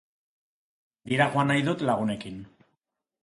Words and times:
Mendira 1.03 1.27
joan 1.35 1.53
nahi 1.53 1.65
dut 1.69 1.83
lagunekin 1.89 2.39